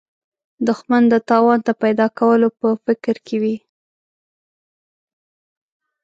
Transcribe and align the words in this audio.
دښمن 0.67 1.03
د 1.09 1.15
تاوان 1.29 1.59
د 1.67 1.69
پیدا 1.81 2.07
کولو 2.19 2.47
په 2.59 2.67
فکر 2.85 3.15
کې 3.25 3.37
وي 3.41 3.55